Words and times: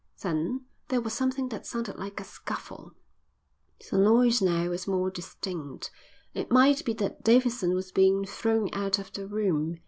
Then 0.23 0.65
there 0.87 0.99
was 0.99 1.13
something 1.13 1.49
that 1.49 1.67
sounded 1.67 1.95
like 1.99 2.19
a 2.19 2.23
scuffle. 2.23 2.93
The 3.91 3.99
noise 3.99 4.41
now 4.41 4.69
was 4.69 4.87
more 4.87 5.11
distinct. 5.11 5.91
It 6.33 6.49
might 6.51 6.83
be 6.83 6.93
that 6.93 7.23
Davidson 7.23 7.75
was 7.75 7.91
being 7.91 8.25
thrown 8.25 8.71
out 8.73 8.97
of 8.97 9.13
the 9.13 9.27
room. 9.27 9.77